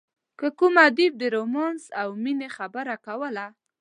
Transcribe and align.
که 0.39 0.47
کوم 0.57 0.75
ادیب 0.87 1.11
د 1.17 1.23
رومانس 1.35 1.83
او 2.01 2.09
مینې 2.23 2.49
خبره 2.57 2.95
کوله. 3.05 3.45